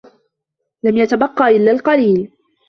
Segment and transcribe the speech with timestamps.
[0.83, 2.31] لم يتبقى إلا القليل.